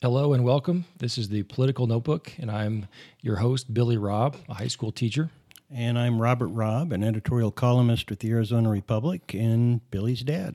[0.00, 0.84] Hello and welcome.
[0.98, 2.86] This is the Political Notebook, and I'm
[3.20, 5.28] your host, Billy Robb, a high school teacher.
[5.74, 10.54] And I'm Robert Robb, an editorial columnist with the Arizona Republic and Billy's dad.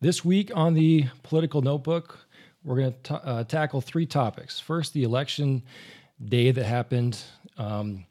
[0.00, 2.26] This week on the Political Notebook,
[2.64, 4.58] we're going to uh, tackle three topics.
[4.58, 5.62] First, the election
[6.24, 7.22] day that happened
[7.58, 8.06] um,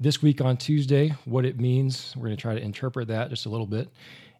[0.00, 2.14] this week on Tuesday, what it means.
[2.16, 3.90] We're going to try to interpret that just a little bit.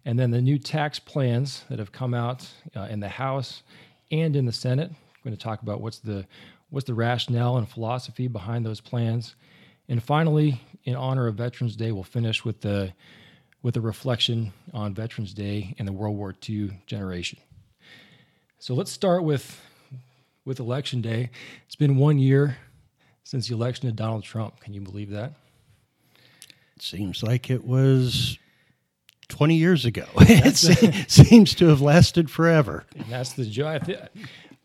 [0.06, 3.62] And then the new tax plans that have come out uh, in the House
[4.10, 4.92] and in the Senate.
[5.22, 6.26] We're going to talk about what's the
[6.70, 9.34] what's the rationale and philosophy behind those plans.
[9.88, 12.92] And finally, in honor of Veterans Day, we'll finish with the
[13.62, 17.38] with a reflection on Veterans Day and the World War II generation.
[18.58, 19.60] So let's start with
[20.44, 21.30] with election day.
[21.66, 22.56] It's been one year
[23.22, 24.58] since the election of Donald Trump.
[24.60, 25.34] Can you believe that?
[26.76, 28.38] It seems like it was
[29.28, 30.06] 20 years ago.
[30.18, 32.84] it seems to have lasted forever.
[32.96, 33.74] And that's the joy.
[33.74, 34.00] I, th-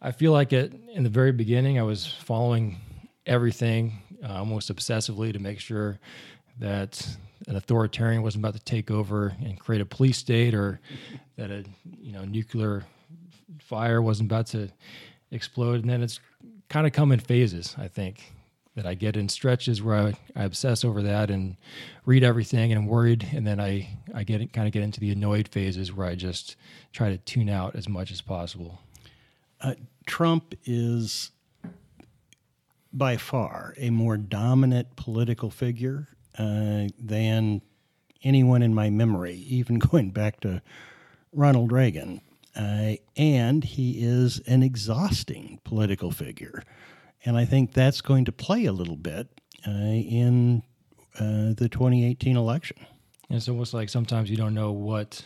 [0.01, 2.77] I feel like it in the very beginning, I was following
[3.25, 5.99] everything uh, almost obsessively to make sure
[6.59, 7.17] that
[7.47, 10.79] an authoritarian wasn't about to take over and create a police state or
[11.35, 11.63] that a
[11.99, 12.83] you know nuclear
[13.59, 14.69] fire wasn't about to
[15.31, 16.19] explode and then it's
[16.69, 18.33] kind of come in phases i think
[18.77, 21.57] that I get in stretches where I, I obsess over that and
[22.05, 23.27] read everything and I'm worried.
[23.33, 26.55] And then I, I get kind of get into the annoyed phases where I just
[26.93, 28.79] try to tune out as much as possible.
[29.61, 29.73] Uh,
[30.05, 31.31] Trump is
[32.93, 37.61] by far a more dominant political figure uh, than
[38.23, 40.61] anyone in my memory, even going back to
[41.33, 42.21] Ronald Reagan.
[42.55, 46.63] Uh, and he is an exhausting political figure.
[47.23, 49.27] And I think that's going to play a little bit
[49.67, 50.63] uh, in
[51.19, 52.77] uh, the 2018 election.
[53.29, 55.23] It's almost like sometimes you don't know what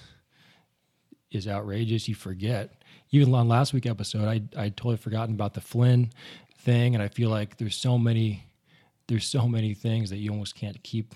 [1.31, 2.07] is outrageous.
[2.07, 2.80] You forget.
[3.11, 6.11] Even on last week episode, I I totally forgotten about the Flynn
[6.59, 8.45] thing, and I feel like there's so many
[9.07, 11.13] there's so many things that you almost can't keep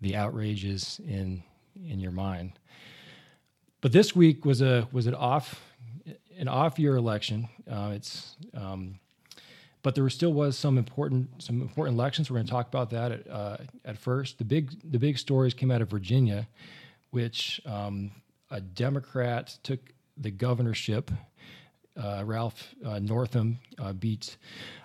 [0.00, 1.42] the outrages in
[1.84, 2.52] in your mind.
[3.80, 5.60] But this week was a was an off
[6.38, 7.48] an off year election.
[7.68, 9.00] Uh, it's um,
[9.82, 12.30] but there still was some important some important elections.
[12.30, 14.38] We're going to talk about that at, uh, at first.
[14.38, 16.46] The big the big stories came out of Virginia,
[17.10, 18.12] which um,
[18.50, 19.80] a Democrat took
[20.16, 21.10] the governorship.
[21.96, 24.36] Uh, Ralph uh, Northam uh, beat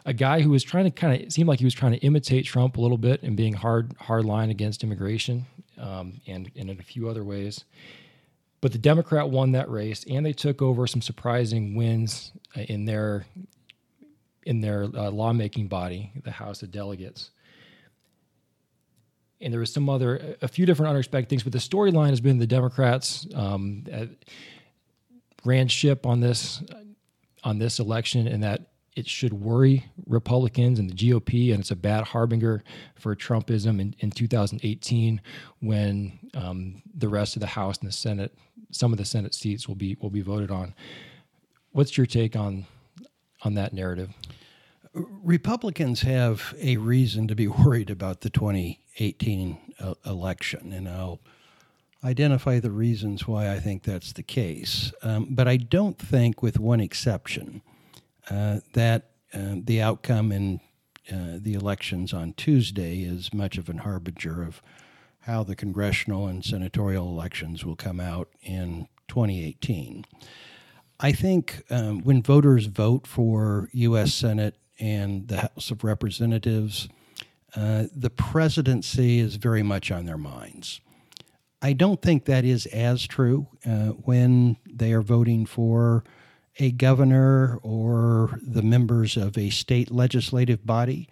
[0.06, 2.46] a guy who was trying to kind of seemed like he was trying to imitate
[2.46, 5.48] Trump a little bit and being hard hard line against immigration
[5.80, 7.66] um, and, and in a few other ways.
[8.62, 12.86] But the Democrat won that race, and they took over some surprising wins uh, in
[12.86, 13.26] their
[14.44, 17.32] in their uh, lawmaking body, the House of Delegates.
[19.42, 22.40] And there was some other, a few different unexpected things, but the storyline has been
[22.40, 23.86] the Democrats um,
[25.46, 26.64] ran ship on this
[27.44, 31.76] on this election, and that it should worry Republicans and the GOP, and it's a
[31.76, 32.64] bad harbinger
[32.96, 35.22] for Trumpism in, in 2018
[35.62, 38.36] when um, the rest of the House and the Senate,
[38.72, 40.74] some of the Senate seats will be will be voted on.
[41.72, 42.66] What's your take on
[43.44, 44.10] on that narrative?
[44.94, 51.20] Republicans have a reason to be worried about the 2018 uh, election, and I'll
[52.04, 54.92] identify the reasons why I think that's the case.
[55.02, 57.62] Um, but I don't think, with one exception,
[58.30, 60.62] uh, that uh, the outcome in
[61.12, 64.62] uh, the elections on Tuesday is much of an harbinger of
[65.22, 70.06] how the congressional and senatorial elections will come out in 2018.
[71.00, 74.14] I think um, when voters vote for U.S.
[74.14, 76.90] Senate and the House of Representatives,
[77.56, 80.82] uh, the presidency is very much on their minds.
[81.62, 86.04] I don't think that is as true uh, when they are voting for
[86.58, 91.10] a governor or the members of a state legislative body.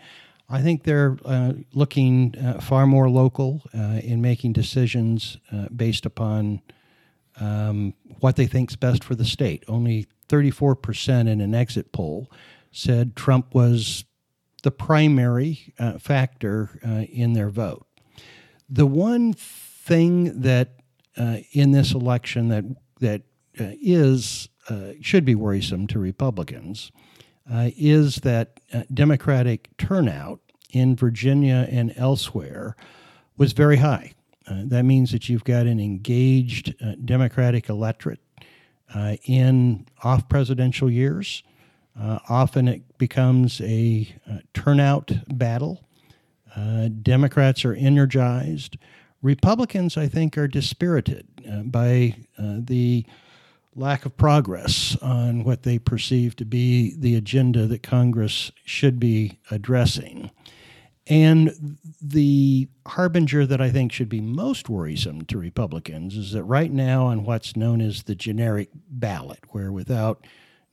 [0.50, 6.06] I think they're uh, looking uh, far more local uh, in making decisions uh, based
[6.06, 6.62] upon
[7.40, 9.64] um, what they think is best for the state.
[9.68, 12.32] Only 34% in an exit poll
[12.72, 14.06] said Trump was
[14.64, 16.80] the primary uh, factor
[17.12, 17.86] in their vote.
[18.70, 19.34] The one
[19.88, 20.76] thing that
[21.18, 22.66] uh, in this election that
[23.00, 23.22] that
[23.60, 26.92] uh, is uh, should be worrisome to Republicans
[27.52, 28.60] uh, is that
[28.94, 30.40] Democratic turnout
[30.72, 32.76] in Virginia and elsewhere
[33.38, 34.14] was very high.
[34.48, 38.20] Uh, that means that you've got an engaged uh, Democratic electorate
[38.94, 41.44] uh, in off presidential years.
[42.00, 45.84] Uh, often it becomes a uh, turnout battle.
[47.04, 48.78] Democrats are energized.
[49.22, 51.28] Republicans, I think, are dispirited
[51.72, 53.06] by the
[53.76, 59.40] lack of progress on what they perceive to be the agenda that Congress should be
[59.52, 60.32] addressing.
[61.10, 66.72] And the harbinger that I think should be most worrisome to Republicans is that right
[66.72, 70.26] now, on what's known as the generic ballot, where without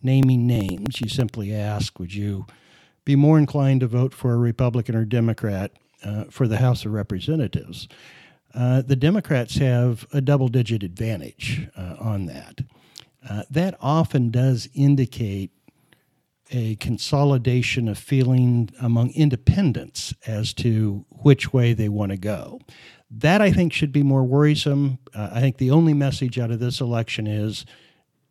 [0.03, 2.47] naming names, you simply ask, would you
[3.05, 5.71] be more inclined to vote for a Republican or Democrat
[6.03, 7.87] uh, for the House of Representatives?
[8.55, 12.61] Uh, the Democrats have a double digit advantage uh, on that.
[13.29, 15.51] Uh, that often does indicate
[16.51, 22.61] a consolidation of feeling among independents as to which way they want to go.
[23.11, 24.99] That I think should be more worrisome.
[25.15, 27.65] Uh, I think the only message out of this election is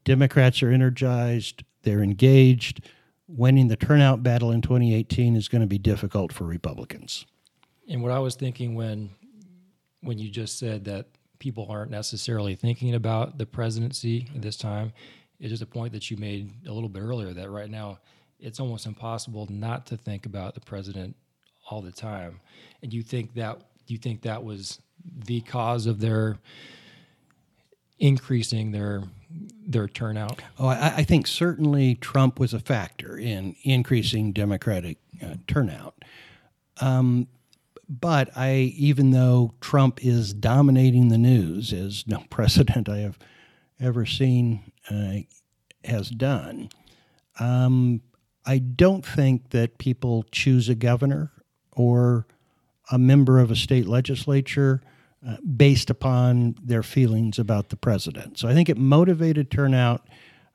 [0.04, 2.82] Democrats are energized, they're engaged.
[3.28, 7.26] Winning the turnout battle in 2018 is going to be difficult for Republicans.
[7.90, 9.10] And what I was thinking when
[10.04, 11.08] when you just said that
[11.40, 14.94] people aren't necessarily thinking about the presidency at this time
[15.40, 18.00] it's just a point that you made a little bit earlier that right now
[18.40, 21.16] it's almost impossible not to think about the president
[21.70, 22.40] all the time.
[22.82, 24.80] And you think that you think that was
[25.26, 26.38] the cause of their
[28.00, 29.04] increasing their
[29.66, 30.42] their turnout?
[30.60, 35.96] Oh, I, I think certainly Trump was a factor in increasing Democratic uh, turnout.
[36.80, 37.28] Um,
[38.00, 43.20] but I, even though Trump is dominating the news, as no precedent I have
[43.80, 45.20] ever seen uh,
[45.84, 46.70] has done,
[47.40, 48.02] um,
[48.46, 51.32] I don't think that people choose a governor
[51.72, 52.28] or
[52.92, 54.82] a member of a state legislature
[55.26, 58.38] uh, based upon their feelings about the president.
[58.38, 60.06] So I think it motivated turnout,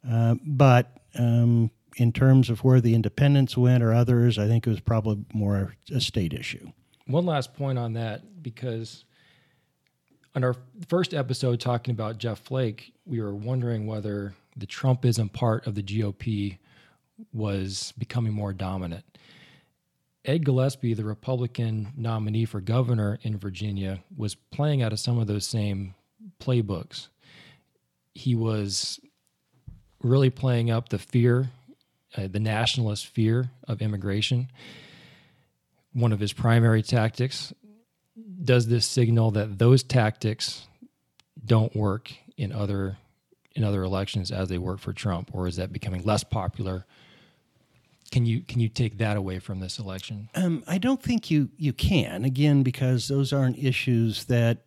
[0.08, 4.70] uh, but um, in terms of where the independents went or others, I think it
[4.70, 6.70] was probably more a state issue.
[7.08, 9.04] One last point on that, because
[10.34, 10.54] on our
[10.88, 15.82] first episode talking about Jeff Flake, we were wondering whether the Trumpism part of the
[15.82, 16.58] GOP
[17.32, 19.06] was becoming more dominant.
[20.26, 25.26] Ed Gillespie, the Republican nominee for governor in Virginia, was playing out of some of
[25.26, 25.94] those same
[26.42, 27.08] playbooks.
[28.14, 29.00] He was
[30.02, 31.48] really playing up the fear,
[32.18, 34.48] uh, the nationalist fear of immigration
[35.92, 37.52] one of his primary tactics.
[38.42, 40.66] Does this signal that those tactics
[41.44, 42.98] don't work in other
[43.54, 46.86] in other elections as they work for Trump, or is that becoming less popular?
[48.10, 50.28] Can you can you take that away from this election?
[50.34, 54.58] Um, I don't think you you can again because those aren't issues that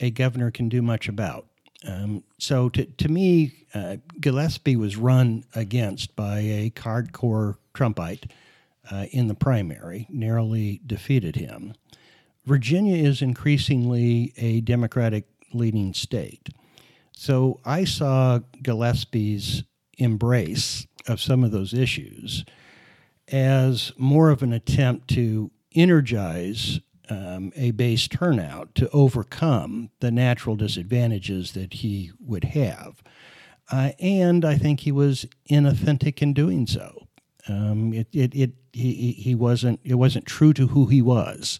[0.00, 1.46] a governor can do much about.
[1.86, 8.30] Um, so to to me, uh, Gillespie was run against by a hardcore Trumpite
[8.90, 11.74] uh, in the primary, narrowly defeated him.
[12.44, 16.48] Virginia is increasingly a Democratic leading state.
[17.16, 19.64] So I saw Gillespie's
[19.98, 22.44] embrace of some of those issues
[23.28, 30.56] as more of an attempt to energize um, a base turnout to overcome the natural
[30.56, 33.02] disadvantages that he would have.
[33.70, 37.06] Uh, and I think he was inauthentic in doing so.
[37.48, 41.58] Um, it, it, it, he, he wasn't, it wasn't true to who he was.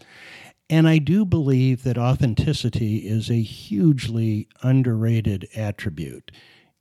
[0.71, 6.31] And I do believe that authenticity is a hugely underrated attribute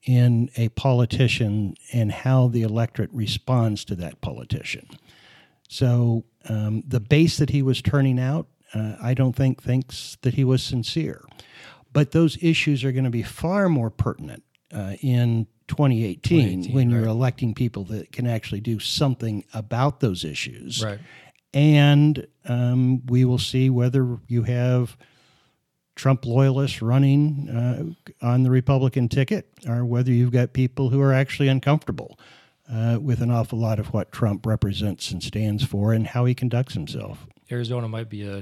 [0.04, 4.88] in a politician and how the electorate responds to that politician.
[5.70, 10.34] So um, the base that he was turning out, uh, I don't think thinks that
[10.34, 11.24] he was sincere.
[11.92, 16.91] But those issues are going to be far more pertinent uh, in 2018, 2018 when
[16.91, 17.00] right.
[17.00, 20.84] you're electing people that can actually do something about those issues.
[20.84, 21.00] Right.
[21.53, 24.98] And um, we will see whether you have
[25.96, 31.13] Trump loyalists running uh, on the Republican ticket or whether you've got people who are
[31.13, 32.20] actually uncomfortable
[32.72, 36.34] uh, with an awful lot of what Trump represents and stands for and how he
[36.34, 37.27] conducts himself.
[37.51, 38.41] Arizona might be a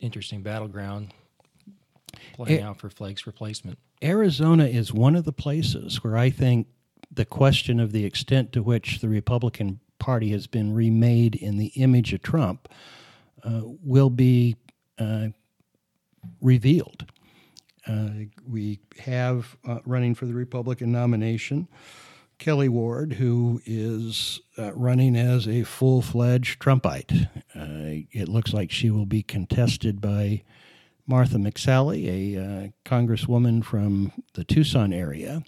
[0.00, 1.12] interesting battleground
[2.34, 3.78] playing out for Flake's replacement.
[4.02, 6.68] Arizona is one of the places where I think
[7.10, 11.68] the question of the extent to which the Republican Party has been remade in the
[11.68, 12.68] image of Trump
[13.42, 14.56] uh, will be
[14.98, 15.28] uh,
[16.40, 17.10] revealed.
[17.86, 18.10] Uh,
[18.46, 21.66] we have uh, running for the Republican nomination
[22.38, 27.28] Kelli Ward, who is uh, running as a full fledged Trumpite.
[27.54, 30.44] Uh, it looks like she will be contested by
[31.08, 35.42] Martha McSally, a uh, congresswoman from the Tucson area,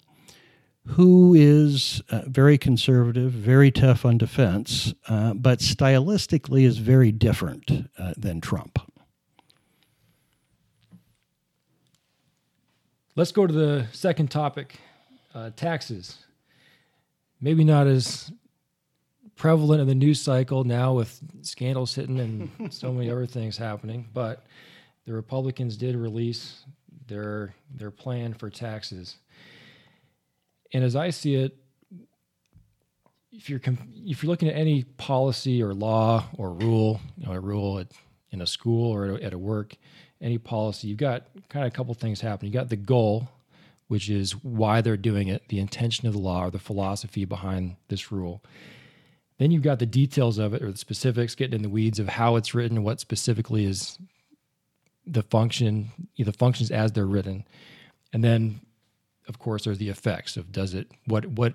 [0.87, 7.69] who is uh, very conservative, very tough on defense, uh, but stylistically is very different
[7.97, 8.79] uh, than Trump.
[13.15, 14.79] Let's go to the second topic
[15.33, 16.17] Uh, taxes.
[17.39, 18.33] Maybe not as
[19.37, 24.09] prevalent in the news cycle now with scandals hitting and so many other things happening,
[24.13, 24.43] but
[25.05, 26.63] the Republicans did release
[27.07, 29.17] their their plan for taxes.
[30.73, 31.57] And as I see it,
[33.31, 33.61] if you're
[34.05, 37.87] if you're looking at any policy or law or rule, you know, a rule at,
[38.31, 39.75] in a school or at a, work,
[40.21, 42.51] any policy, you've got kind of a couple things happening.
[42.51, 43.29] You got the goal,
[43.87, 47.75] which is why they're doing it, the intention of the law or the philosophy behind
[47.89, 48.43] this rule.
[49.37, 52.07] Then you've got the details of it or the specifics, getting in the weeds of
[52.07, 53.97] how it's written, what specifically is
[55.05, 57.45] the function, the functions as they're written,
[58.13, 58.61] and then,
[59.27, 61.53] of course, there's the effects of does it what what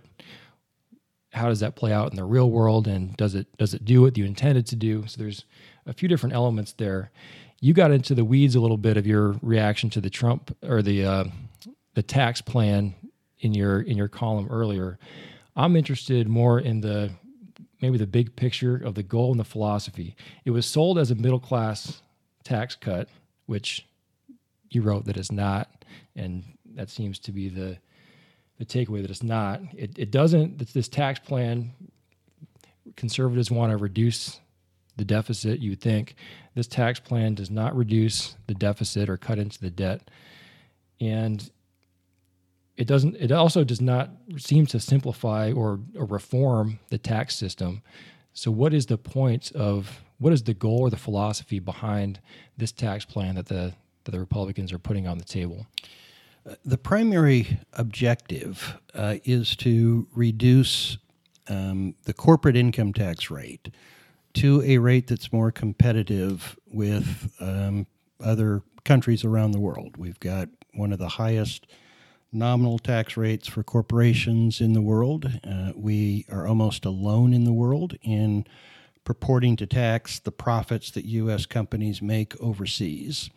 [1.32, 2.88] how does that play out in the real world?
[2.88, 5.06] And does it does it do what you intended to do?
[5.06, 5.44] So there's
[5.86, 7.10] a few different elements there.
[7.60, 10.82] You got into the weeds a little bit of your reaction to the trump or
[10.82, 11.24] the uh,
[11.94, 12.94] the tax plan
[13.40, 14.98] in your in your column earlier.
[15.54, 17.10] I'm interested more in the
[17.80, 20.16] maybe the big picture of the goal and the philosophy.
[20.44, 22.00] It was sold as a middle class
[22.44, 23.08] tax cut
[23.46, 23.86] which
[24.70, 25.84] you wrote that it's not
[26.14, 27.78] and that seems to be the
[28.58, 29.60] the takeaway that it's not.
[29.74, 31.72] It, it doesn't, this tax plan,
[32.96, 34.40] conservatives want to reduce
[34.96, 36.14] the deficit, you would think.
[36.54, 40.10] This tax plan does not reduce the deficit or cut into the debt.
[41.00, 41.50] And
[42.78, 47.82] it doesn't it also does not seem to simplify or, or reform the tax system.
[48.32, 52.20] So what is the point of what is the goal or the philosophy behind
[52.56, 55.66] this tax plan that the that the Republicans are putting on the table?
[56.64, 60.96] The primary objective uh, is to reduce
[61.48, 63.68] um, the corporate income tax rate
[64.34, 67.86] to a rate that's more competitive with um,
[68.22, 69.96] other countries around the world.
[69.96, 71.66] We've got one of the highest
[72.32, 75.30] nominal tax rates for corporations in the world.
[75.42, 78.46] Uh, we are almost alone in the world in
[79.06, 81.46] purporting to tax the profits that U.S.
[81.46, 83.30] companies make overseas.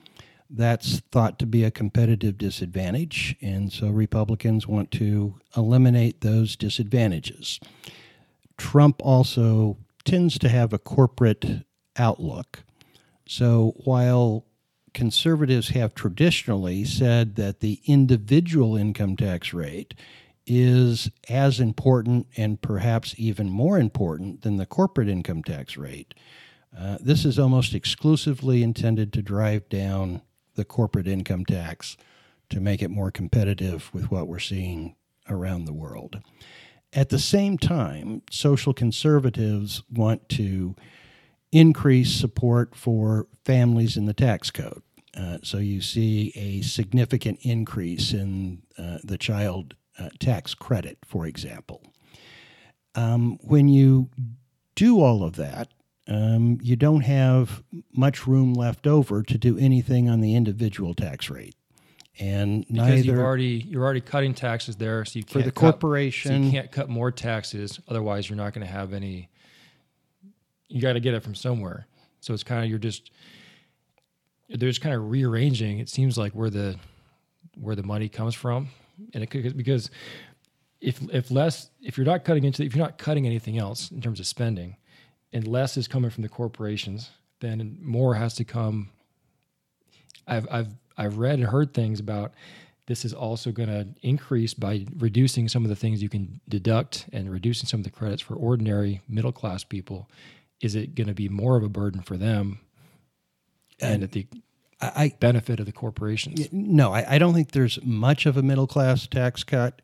[0.49, 7.59] That's thought to be a competitive disadvantage, and so Republicans want to eliminate those disadvantages.
[8.57, 11.45] Trump also tends to have a corporate
[11.95, 12.63] outlook.
[13.27, 14.45] So while
[14.95, 19.93] conservatives have traditionally said that the individual income tax rate
[20.49, 26.13] is as important and perhaps even more important than the corporate income tax rate,
[26.77, 30.21] uh, this is almost exclusively intended to drive down
[30.55, 31.95] the corporate income tax
[32.49, 34.95] to make it more competitive with what we're seeing
[35.29, 36.19] around the world.
[36.91, 40.75] At the same time, social conservatives want to
[41.51, 44.81] increase support for families in the tax code.
[45.15, 51.25] Uh, so you see a significant increase in uh, the child uh, tax credit, for
[51.25, 51.81] example.
[52.95, 54.09] Um, when you
[54.75, 55.69] do all of that,
[56.07, 57.63] um, you don't have
[57.95, 61.55] much room left over to do anything on the individual tax rate.
[62.19, 65.51] And because neither you've already you're already cutting taxes there, so you can't for the
[65.51, 66.31] cut, corporation.
[66.31, 67.79] so you can't cut more taxes.
[67.87, 69.29] Otherwise, you're not going to have any.
[70.67, 71.87] You got to get it from somewhere.
[72.19, 73.11] So it's kind of you're just
[74.49, 75.79] they're just kind of rearranging.
[75.79, 76.75] It seems like where the
[77.55, 78.69] where the money comes from,
[79.13, 79.89] and it could because
[80.81, 84.01] if if less if you're not cutting into if you're not cutting anything else in
[84.01, 84.77] terms of spending,
[85.33, 88.89] and less is coming from the corporations, then more has to come.
[90.27, 92.33] I've I've I've read and heard things about
[92.87, 97.07] this is also going to increase by reducing some of the things you can deduct
[97.13, 100.09] and reducing some of the credits for ordinary middle class people.
[100.59, 102.59] Is it going to be more of a burden for them
[103.79, 104.25] and, and at the
[104.81, 106.47] I, benefit of the corporations?
[106.51, 109.81] No, I, I, don't think there's much of a middle class tax cut.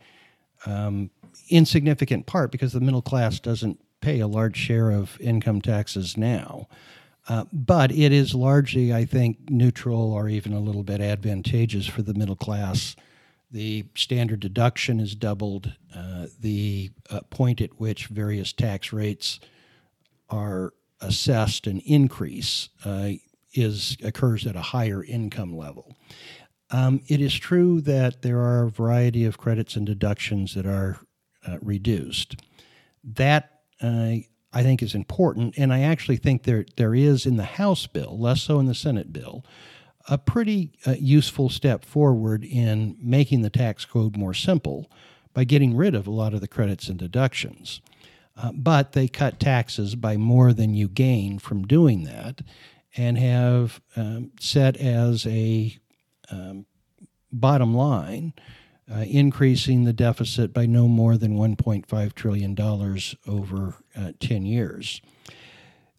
[0.65, 1.09] Um,
[1.49, 6.67] insignificant part because the middle class doesn't pay a large share of income taxes now.
[7.27, 12.01] Uh, but it is largely, I think, neutral or even a little bit advantageous for
[12.03, 12.95] the middle class.
[13.51, 15.73] The standard deduction is doubled.
[15.95, 19.39] Uh, the uh, point at which various tax rates
[20.29, 23.11] are assessed and increase uh,
[23.55, 25.95] is occurs at a higher income level.
[26.71, 30.99] Um, it is true that there are a variety of credits and deductions that are
[31.47, 32.41] uh, reduced.
[33.03, 34.17] That uh,
[34.53, 38.19] I think is important, and I actually think there there is in the House bill,
[38.19, 39.45] less so in the Senate bill,
[40.07, 44.89] a pretty uh, useful step forward in making the tax code more simple
[45.33, 47.81] by getting rid of a lot of the credits and deductions.
[48.37, 52.41] Uh, but they cut taxes by more than you gain from doing that,
[52.97, 55.77] and have um, set as a
[56.31, 56.65] um,
[57.31, 58.33] bottom line
[58.91, 62.55] uh, increasing the deficit by no more than $1.5 trillion
[63.27, 65.01] over uh, 10 years.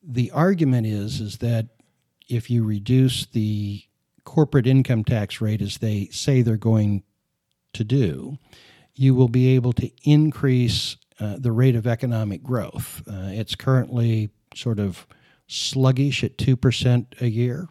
[0.02, 1.66] The argument is, is that
[2.28, 3.82] if you reduce the
[4.24, 7.02] corporate income tax rate as they say they're going
[7.72, 8.38] to do,
[8.94, 13.02] you will be able to increase uh, the rate of economic growth.
[13.08, 15.06] Uh, it's currently sort of
[15.46, 17.68] sluggish at 2% a year.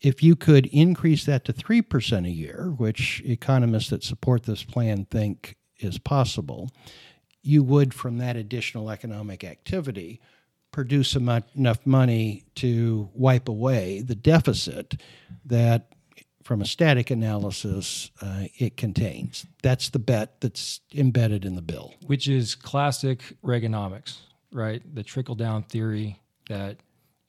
[0.00, 5.06] If you could increase that to 3% a year, which economists that support this plan
[5.06, 6.70] think is possible,
[7.42, 10.20] you would, from that additional economic activity,
[10.70, 15.00] produce enough money to wipe away the deficit
[15.44, 15.92] that,
[16.44, 19.46] from a static analysis, uh, it contains.
[19.62, 21.94] That's the bet that's embedded in the bill.
[22.06, 24.18] Which is classic Reaganomics,
[24.52, 24.82] right?
[24.94, 26.76] The trickle down theory that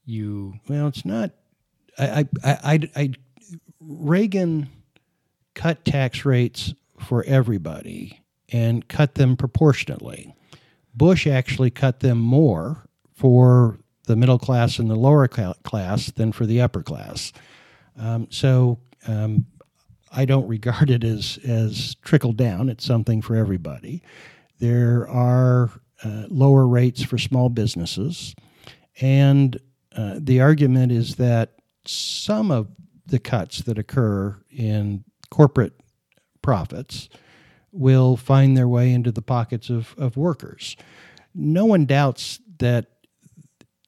[0.09, 0.55] you.
[0.67, 1.31] Well, it's not
[1.99, 3.11] I, I, I, I,
[3.79, 4.69] Reagan
[5.53, 10.33] cut tax rates for everybody and cut them proportionately.
[10.95, 16.45] Bush actually cut them more for the middle class and the lower class than for
[16.45, 17.31] the upper class.
[17.97, 19.45] Um, so um,
[20.11, 22.69] I don't regard it as, as trickle down.
[22.69, 24.01] It's something for everybody.
[24.59, 25.69] There are
[26.03, 28.35] uh, lower rates for small businesses.
[29.01, 29.59] And
[29.95, 31.53] uh, the argument is that
[31.85, 32.67] some of
[33.05, 35.73] the cuts that occur in corporate
[36.41, 37.09] profits
[37.71, 40.75] will find their way into the pockets of, of workers.
[41.33, 42.87] No one doubts that,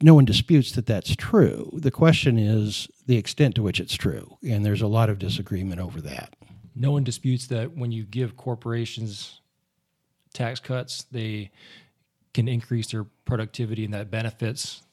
[0.02, 1.72] no one disputes that that's true.
[1.74, 5.82] The question is the extent to which it's true, and there's a lot of disagreement
[5.82, 6.36] over that.
[6.76, 9.42] No one disputes that when you give corporations
[10.34, 11.52] tax cuts, they
[12.34, 14.84] can increase their productivity, and that benefits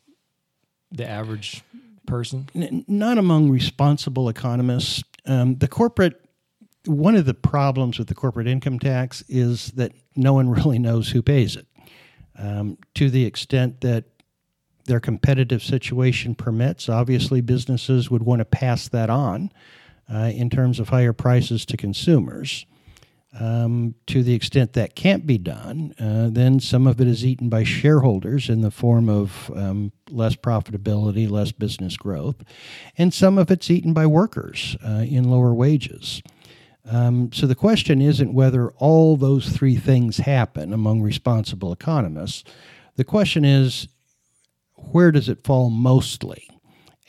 [0.93, 1.63] the average
[2.07, 2.49] person?
[2.55, 5.03] N- not among responsible economists.
[5.27, 6.25] Um, the corporate,
[6.87, 11.11] one of the problems with the corporate income tax is that no one really knows
[11.11, 11.67] who pays it.
[12.39, 14.05] Um, to the extent that
[14.85, 19.53] their competitive situation permits, obviously businesses would want to pass that on
[20.13, 22.65] uh, in terms of higher prices to consumers.
[23.39, 27.51] Um, to the extent that can't be done, uh, then some of it is eaten
[27.51, 32.43] by shareholders in the form of um, less profitability, less business growth,
[32.97, 36.23] and some of it's eaten by workers uh, in lower wages.
[36.91, 42.45] Um, so the question isn't whether all those three things happen among responsible economists.
[42.97, 43.89] The question is,
[44.73, 46.49] where does it fall mostly?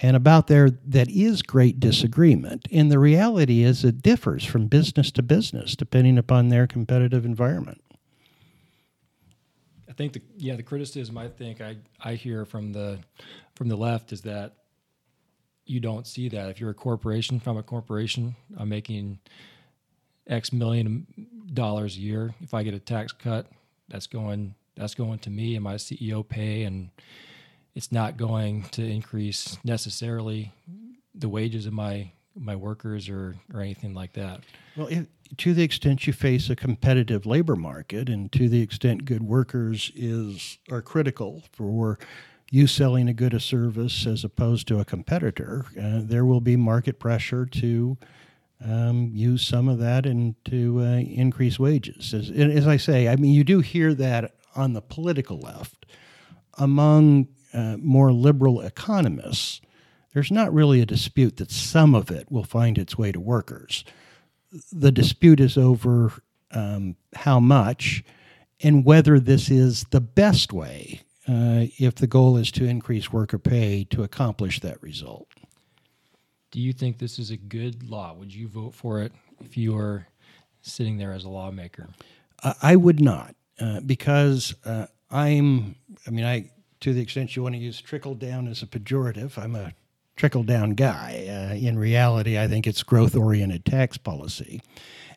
[0.02, 2.68] And about there, that is great disagreement.
[2.72, 7.82] And the reality is, it differs from business to business depending upon their competitive environment.
[9.90, 13.00] I think the yeah the criticism I think I, I hear from the
[13.56, 14.54] from the left is that
[15.66, 19.20] you don't see that if you're a corporation from a corporation I'm making
[20.28, 21.06] X million
[21.54, 23.48] dollars a year if I get a tax cut
[23.90, 26.90] that's going that's going to me and my CEO pay and
[27.80, 30.52] it's not going to increase necessarily
[31.16, 34.42] the wages of my my workers or or anything like that.
[34.76, 35.06] Well, if,
[35.38, 39.94] to the extent you face a competitive labor market, and to the extent good workers
[39.96, 41.98] is are critical for
[42.52, 46.58] you selling a good or service as opposed to a competitor, uh, there will be
[46.58, 47.98] market pressure to
[48.62, 52.14] um, use some of that and to uh, increase wages.
[52.14, 55.86] As, as I say, I mean, you do hear that on the political left
[56.58, 59.62] among uh, more liberal economists,
[60.14, 63.84] there's not really a dispute that some of it will find its way to workers.
[64.72, 66.14] The dispute is over
[66.52, 68.04] um, how much
[68.62, 73.38] and whether this is the best way uh, if the goal is to increase worker
[73.38, 75.28] pay to accomplish that result.
[76.52, 78.14] Do you think this is a good law?
[78.16, 80.08] Would you vote for it if you were
[80.62, 81.90] sitting there as a lawmaker?
[82.62, 85.76] I would not, uh, because uh, I'm.
[86.08, 86.50] I mean, I
[86.82, 89.74] to the extent you want to use trickle down as a pejorative, I'm a
[90.16, 91.26] trickle down guy.
[91.28, 94.62] Uh, in reality, I think it's growth oriented tax policy.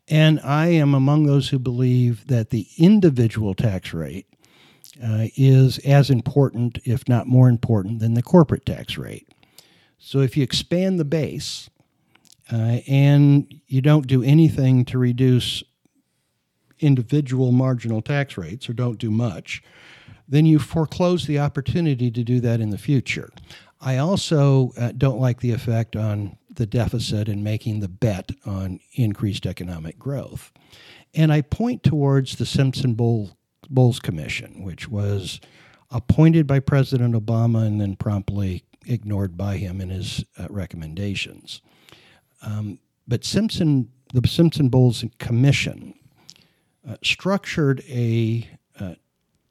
[0.09, 4.27] And I am among those who believe that the individual tax rate
[5.03, 9.29] uh, is as important, if not more important, than the corporate tax rate.
[9.99, 11.71] So if you expand the base
[12.53, 15.63] uh, and you don't do anything to reduce
[16.81, 19.63] individual marginal tax rates or don't do much,
[20.29, 23.31] then you foreclose the opportunity to do that in the future.
[23.81, 28.79] I also uh, don't like the effect on the deficit and making the bet on
[28.95, 30.53] increased economic growth.
[31.15, 35.41] And I point towards the Simpson Bowles Commission, which was
[35.91, 41.61] appointed by President Obama and then promptly ignored by him in his uh, recommendations.
[42.43, 45.95] Um, but Simpson, the Simpson Bowles Commission
[46.89, 48.49] uh, structured a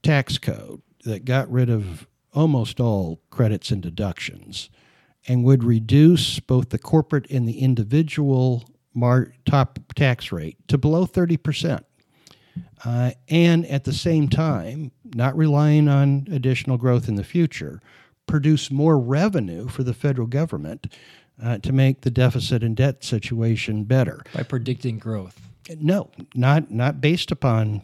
[0.03, 4.69] tax code that got rid of almost all credits and deductions
[5.27, 11.05] and would reduce both the corporate and the individual mar- top tax rate to below
[11.05, 11.83] 30%.
[12.83, 17.79] Uh, and at the same time, not relying on additional growth in the future,
[18.25, 20.87] produce more revenue for the federal government
[21.41, 24.23] uh, to make the deficit and debt situation better.
[24.33, 25.39] By predicting growth.
[25.79, 27.83] No, not not based upon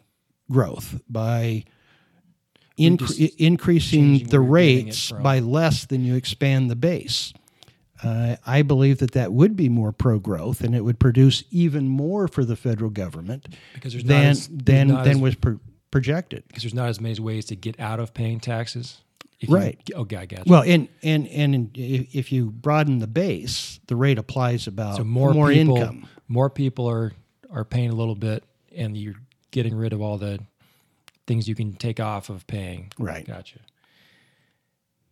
[0.52, 1.64] growth by
[2.78, 7.34] incre- increasing the rates by less than you expand the base.
[8.04, 11.88] Uh, I believe that that would be more pro growth, and it would produce even
[11.88, 15.60] more for the federal government than as, than than as, was pro-
[15.90, 16.44] projected.
[16.48, 19.00] Because there's not as many ways to get out of paying taxes.
[19.48, 19.80] right.
[19.90, 24.20] You, okay, I got Well, and and and if you broaden the base, the rate
[24.20, 26.08] applies about so more, more people, income.
[26.28, 27.14] More people are
[27.50, 28.44] are paying a little bit,
[28.76, 29.16] and you're
[29.50, 30.40] getting rid of all the
[31.28, 32.92] things you can take off of paying.
[32.98, 33.28] Right.
[33.28, 33.60] Gotcha.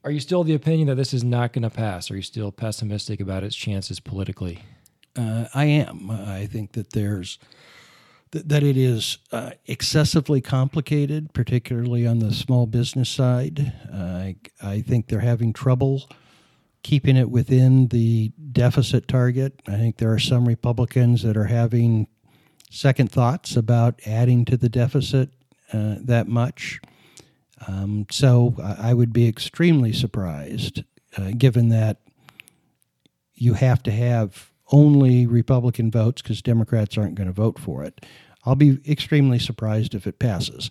[0.03, 2.09] Are you still the opinion that this is not going to pass?
[2.09, 4.61] Are you still pessimistic about its chances politically?
[5.15, 6.11] Uh, I am.
[6.11, 7.39] I think that there's
[8.31, 13.73] th- that it is uh, excessively complicated, particularly on the small business side.
[13.91, 16.07] Uh, I, I think they're having trouble
[16.83, 19.59] keeping it within the deficit target.
[19.67, 22.05] I think there are some Republicans that are having
[22.69, 25.31] second thoughts about adding to the deficit
[25.75, 26.79] uh, that much.
[27.67, 30.83] Um, so I would be extremely surprised,
[31.17, 31.97] uh, given that
[33.33, 38.05] you have to have only Republican votes because Democrats aren't going to vote for it.
[38.45, 40.69] I'll be extremely surprised if it passes.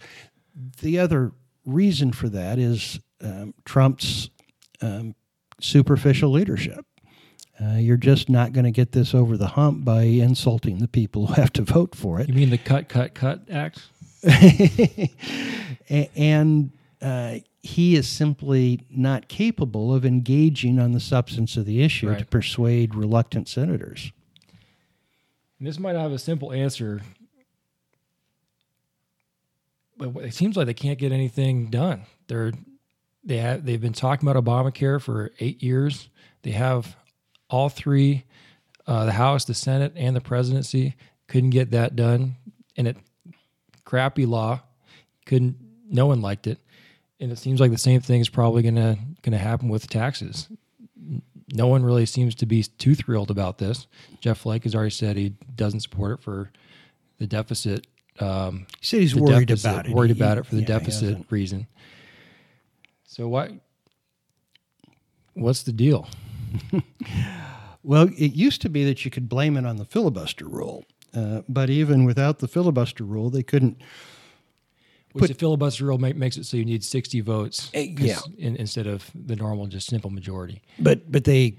[0.80, 1.32] The other
[1.64, 4.30] reason for that is um, Trump's
[4.80, 5.14] um,
[5.60, 6.84] superficial leadership.
[7.60, 11.26] Uh, you're just not going to get this over the hump by insulting the people
[11.26, 12.28] who have to vote for it.
[12.28, 13.82] You mean the cut, cut, cut act?
[15.88, 22.10] and uh, he is simply not capable of engaging on the substance of the issue
[22.10, 22.18] right.
[22.18, 24.12] to persuade reluctant senators.
[25.58, 27.02] And this might not have a simple answer,
[29.96, 32.02] but it seems like they can't get anything done.
[32.26, 32.52] They're
[33.24, 36.08] they have they've been talking about Obamacare for eight years.
[36.42, 36.96] They have
[37.48, 38.24] all three,
[38.86, 40.94] uh, the House, the Senate, and the presidency
[41.28, 42.36] couldn't get that done,
[42.76, 42.96] and it
[43.84, 44.62] crappy law
[45.26, 45.56] couldn't.
[45.88, 46.58] No one liked it,
[47.20, 50.48] and it seems like the same thing is probably gonna gonna happen with taxes.
[51.52, 53.86] No one really seems to be too thrilled about this.
[54.20, 56.50] Jeff Flake has already said he doesn't support it for
[57.18, 57.86] the deficit.
[58.18, 59.92] Um, he said he's worried deficit, about it.
[59.92, 61.66] Worried he, about it for the yeah, deficit reason.
[63.04, 63.52] So what?
[65.34, 66.08] What's the deal?
[67.82, 71.42] well, it used to be that you could blame it on the filibuster rule, uh,
[71.48, 73.80] but even without the filibuster rule, they couldn't.
[75.12, 78.18] Which put, the filibuster rule make, makes it so you need sixty votes, uh, yeah,
[78.36, 80.62] in, instead of the normal just simple majority.
[80.78, 81.58] But but they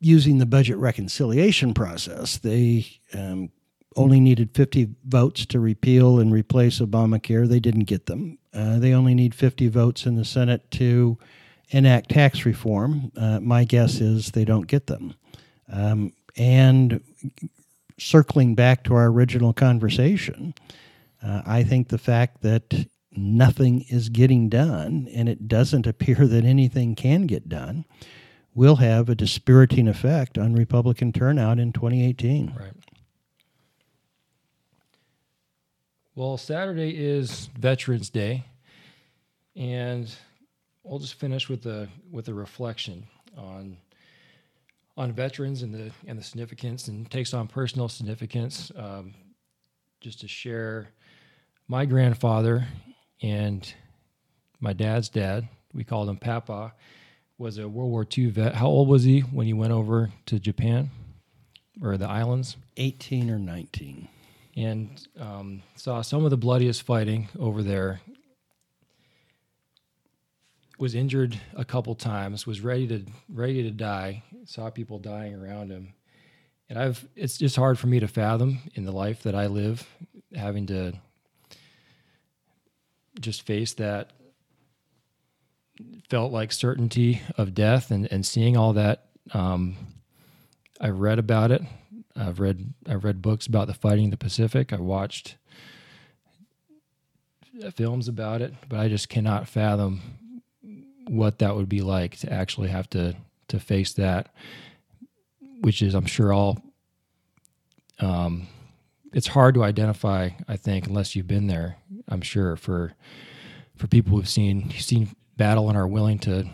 [0.00, 3.50] using the budget reconciliation process, they um,
[3.96, 7.48] only needed 50 votes to repeal and replace Obamacare.
[7.48, 8.38] They didn't get them.
[8.52, 11.18] Uh, they only need 50 votes in the Senate to
[11.70, 13.12] enact tax reform.
[13.16, 15.14] Uh, my guess is they don't get them.
[15.72, 17.00] Um, and
[18.00, 20.54] circling back to our original conversation,
[21.22, 26.44] uh, I think the fact that nothing is getting done and it doesn't appear that
[26.44, 27.84] anything can get done
[28.54, 32.54] will have a dispiriting effect on Republican turnout in 2018.
[32.58, 32.72] Right.
[36.14, 38.44] Well, Saturday is Veterans Day,
[39.54, 40.12] and
[40.82, 43.06] we'll just finish with a with a reflection
[43.38, 43.76] on
[45.00, 48.70] on veterans and the and the significance, and takes on personal significance.
[48.76, 49.14] Um,
[50.00, 50.88] just to share,
[51.68, 52.66] my grandfather
[53.22, 53.72] and
[54.60, 56.72] my dad's dad, we called him Papa,
[57.38, 58.54] was a World War II vet.
[58.54, 60.90] How old was he when he went over to Japan
[61.82, 62.56] or the islands?
[62.76, 64.08] Eighteen or nineteen
[64.56, 68.00] and um, saw some of the bloodiest fighting over there.
[70.80, 72.46] Was injured a couple times.
[72.46, 74.24] Was ready to ready to die.
[74.46, 75.92] Saw people dying around him,
[76.68, 77.06] and I've.
[77.14, 79.86] It's just hard for me to fathom in the life that I live,
[80.34, 80.94] having to
[83.20, 84.10] just face that.
[86.08, 89.06] Felt like certainty of death, and and seeing all that.
[89.32, 89.76] Um,
[90.80, 91.62] I read about it
[92.16, 94.72] I've read I've read books about the fighting in the Pacific.
[94.72, 95.36] I've watched
[97.74, 100.00] films about it, but I just cannot fathom
[101.10, 103.16] what that would be like to actually have to
[103.48, 104.32] to face that,
[105.60, 106.62] which is I'm sure all
[107.98, 108.46] um,
[109.12, 110.30] it's hard to identify.
[110.46, 111.76] I think unless you've been there,
[112.08, 112.94] I'm sure for
[113.76, 116.48] for people who've seen seen battle and are willing to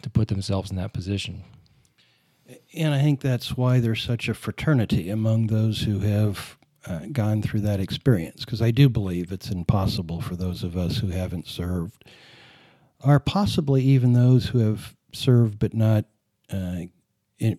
[0.00, 1.44] to put themselves in that position.
[2.74, 7.42] And I think that's why there's such a fraternity among those who have uh, gone
[7.42, 11.46] through that experience, because I do believe it's impossible for those of us who haven't
[11.46, 12.04] served,
[13.04, 16.04] or possibly even those who have served but not
[16.50, 16.82] uh,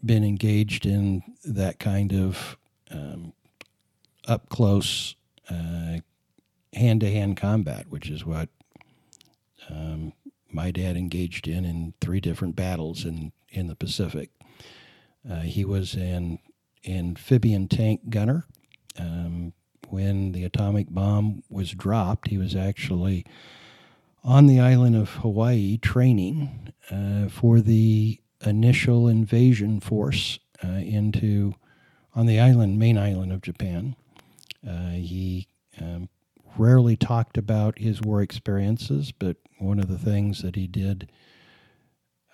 [0.05, 2.57] been engaged in that kind of
[2.91, 3.33] um,
[4.27, 5.15] up close
[6.73, 8.49] hand to hand combat, which is what
[9.69, 10.13] um,
[10.51, 14.29] my dad engaged in in three different battles in, in the Pacific.
[15.29, 16.39] Uh, he was an
[16.87, 18.45] amphibian tank gunner.
[18.97, 19.53] Um,
[19.89, 23.25] when the atomic bomb was dropped, he was actually
[24.23, 31.53] on the island of Hawaii training uh, for the initial invasion force uh, into
[32.13, 33.95] on the island, main island of Japan.
[34.67, 35.47] Uh, he
[35.79, 36.09] um,
[36.57, 41.09] rarely talked about his war experiences, but one of the things that he did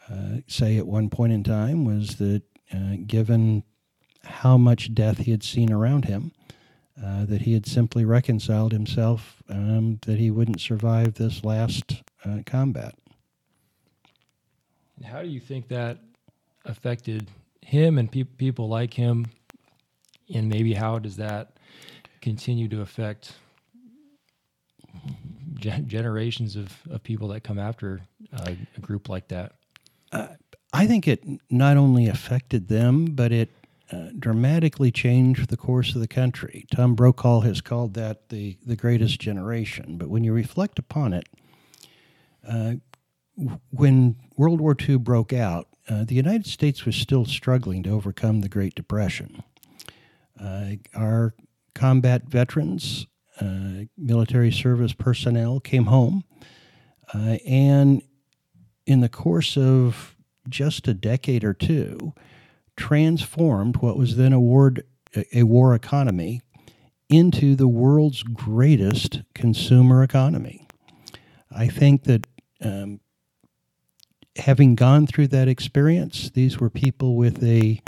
[0.10, 2.42] uh, say at one point in time was that
[2.74, 3.64] uh, given
[4.24, 6.32] how much death he had seen around him,
[7.04, 12.40] uh, that he had simply reconciled himself um, that he wouldn't survive this last uh,
[12.46, 12.96] combat.
[15.04, 16.00] How do you think that
[16.66, 17.30] affected
[17.62, 19.28] him and pe- people like him?
[20.34, 21.58] And maybe how does that
[22.22, 23.34] continue to affect
[25.60, 28.02] generations of, of people that come after
[28.34, 29.54] uh, a group like that?
[30.12, 30.28] Uh,
[30.74, 33.50] I think it not only affected them, but it
[33.92, 36.66] uh, dramatically changed the course of the country.
[36.74, 39.98] Tom Brokaw has called that the, the greatest generation.
[39.98, 41.28] But when you reflect upon it,
[42.48, 42.74] uh,
[43.70, 48.42] when World War II broke out, uh, the United States was still struggling to overcome
[48.42, 49.44] the Great Depression.
[50.40, 51.34] Uh, our
[51.74, 53.08] combat veterans
[53.40, 56.24] uh, military service personnel came home,
[57.14, 58.02] and
[58.86, 60.16] in the course of
[60.50, 62.14] just a decade or two,
[62.78, 64.74] transformed what was then a war,
[65.34, 66.42] a war economy
[67.10, 70.66] into the world's greatest consumer economy.
[71.52, 72.28] I think that
[72.62, 73.00] um,
[74.36, 77.82] having gone through that experience, these were people with a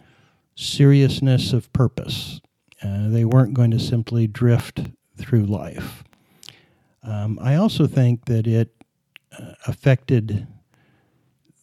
[0.56, 2.41] seriousness of purpose.
[2.82, 4.82] Uh, they weren't going to simply drift
[5.17, 6.04] through life.
[7.04, 8.73] Um, I also think that it
[9.38, 10.47] uh, affected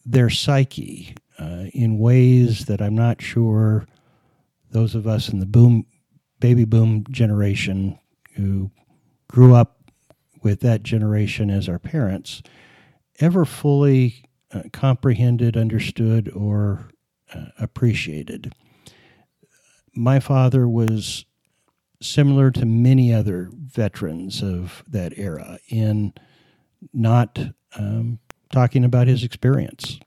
[0.05, 3.85] their psyche uh, in ways that I'm not sure
[4.71, 5.85] those of us in the boom
[6.39, 7.97] baby boom generation
[8.35, 8.69] who
[9.27, 9.91] grew up
[10.43, 12.41] with that generation as our parents
[13.19, 14.23] ever fully
[14.53, 16.89] uh, comprehended, understood, or
[17.33, 18.53] uh, appreciated.
[19.95, 21.25] My father was
[22.01, 26.13] similar to many other veterans of that era in
[26.93, 27.39] not
[27.75, 28.19] um,
[28.51, 29.99] talking about his experience.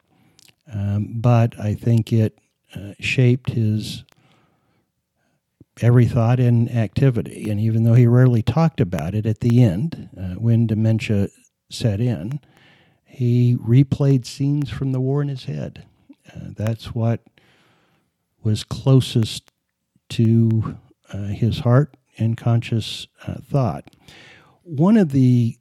[0.73, 2.39] Um, but I think it
[2.75, 4.05] uh, shaped his
[5.81, 7.51] every thought and activity.
[7.51, 11.29] And even though he rarely talked about it at the end, uh, when dementia
[11.71, 12.41] set in,
[13.05, 15.87] he replayed scenes from the war in his head.
[16.29, 17.21] Uh, that's what
[18.43, 19.51] was closest
[20.11, 20.79] to
[21.13, 23.91] uh, his heart and conscious uh, thought.
[24.63, 25.57] One of the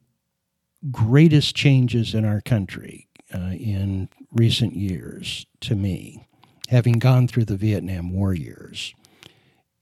[0.90, 6.26] greatest changes in our country uh, in recent years, to me,
[6.68, 8.94] having gone through the Vietnam War years,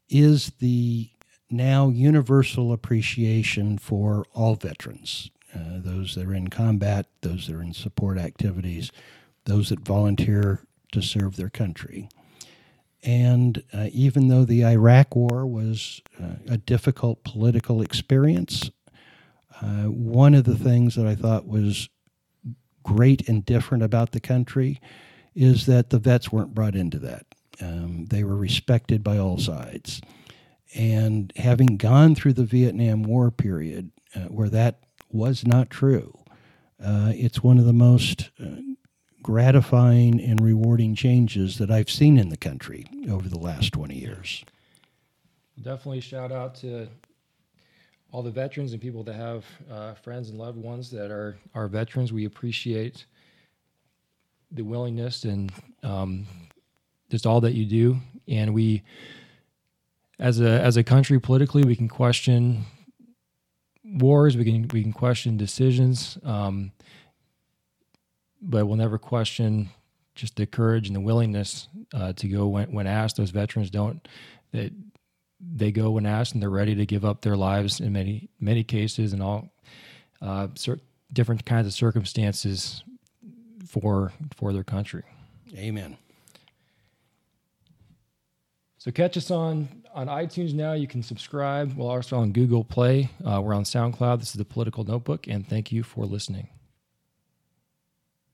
[0.09, 1.11] is the
[1.51, 7.63] now universal appreciation for all veterans, uh, those that are in combat, those that are
[7.63, 8.91] in support activities,
[9.45, 10.61] those that volunteer
[10.93, 12.09] to serve their country.
[13.03, 18.71] And uh, even though the Iraq War was uh, a difficult political experience,
[19.63, 21.89] uh, one of the things that I thought was
[22.89, 24.81] great and different about the country
[25.35, 27.27] is that the vets weren't brought into that.
[27.61, 30.01] Um, they were respected by all sides.
[30.75, 36.19] And having gone through the Vietnam War period uh, where that was not true,
[36.83, 38.57] uh, it's one of the most uh,
[39.23, 44.45] gratifying and rewarding changes that I've seen in the country over the last 20 years.
[45.61, 46.89] Definitely shout out to
[48.11, 51.69] all the veterans and people that have uh, friends and loved ones that are, are
[51.69, 52.13] veterans.
[52.13, 53.07] We appreciate
[54.51, 56.27] the willingness and um,
[57.11, 57.99] just all that you do.
[58.27, 58.83] And we,
[60.19, 62.65] as a as a country politically, we can question
[63.85, 64.37] wars.
[64.37, 66.19] We can we can question decisions.
[66.25, 66.73] Um,
[68.41, 69.71] but we'll never question
[70.15, 73.17] just the courage and the willingness uh, to go when, when asked.
[73.17, 74.07] Those veterans don't
[74.53, 74.73] that
[75.41, 78.65] they go when asked, and they're ready to give up their lives in many many
[78.65, 79.51] cases and all
[80.21, 80.81] uh, cer-
[81.13, 82.83] different kinds of circumstances
[83.67, 85.03] for for their country.
[85.57, 85.97] Amen.
[88.79, 90.73] So catch us on on iTunes now.
[90.73, 91.75] You can subscribe.
[91.75, 93.11] We're also on Google Play.
[93.25, 94.21] Uh, we're on SoundCloud.
[94.21, 96.49] This is the Political Notebook, and thank you for listening.